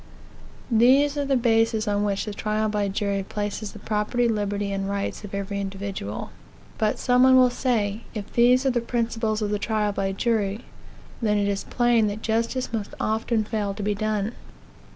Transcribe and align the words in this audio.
These 0.71 1.15
are 1.15 1.25
the 1.25 1.37
bases 1.37 1.87
on 1.87 2.03
which 2.03 2.25
the 2.25 2.33
trial 2.33 2.69
by 2.69 2.87
jury 2.87 3.21
places 3.21 3.71
the 3.73 3.77
property, 3.77 4.27
liberty, 4.27 4.71
and 4.71 4.89
rights 4.89 5.23
of 5.23 5.35
every 5.35 5.61
individual. 5.61 6.31
But 6.79 6.97
some 6.97 7.21
one 7.21 7.35
will 7.35 7.51
say, 7.51 8.01
if 8.15 8.33
these 8.33 8.65
are 8.65 8.71
the 8.71 8.81
principles 8.81 9.43
of 9.43 9.51
the 9.51 9.59
trial 9.59 9.91
by 9.91 10.11
jury, 10.13 10.61
then 11.21 11.37
it 11.37 11.47
is 11.47 11.65
plain 11.65 12.07
that 12.07 12.23
justice 12.23 12.73
must 12.73 12.95
often 12.99 13.43
fail 13.43 13.75
to 13.75 13.83
be 13.83 13.93
done. 13.93 14.31